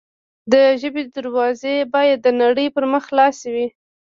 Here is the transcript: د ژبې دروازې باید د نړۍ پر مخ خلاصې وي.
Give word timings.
د 0.51 0.53
ژبې 0.81 1.03
دروازې 1.15 1.75
باید 1.93 2.19
د 2.23 2.27
نړۍ 2.41 2.67
پر 2.75 2.83
مخ 2.91 3.01
خلاصې 3.09 3.49
وي. 3.55 3.67